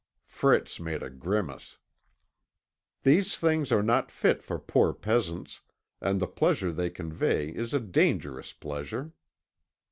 Fritz 0.25 0.79
made 0.79 1.03
a 1.03 1.11
grimace. 1.11 1.77
"These 3.03 3.37
things 3.37 3.71
are 3.71 3.83
not 3.83 4.09
fit 4.09 4.41
for 4.41 4.57
poor 4.57 4.93
peasants, 4.93 5.61
and 6.01 6.19
the 6.19 6.25
pleasure 6.25 6.71
they 6.71 6.89
convey 6.89 7.49
is 7.51 7.71
a 7.75 7.79
dangerous 7.79 8.51
pleasure." 8.51 9.13